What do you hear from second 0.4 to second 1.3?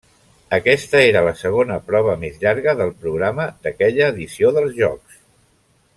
Aquesta era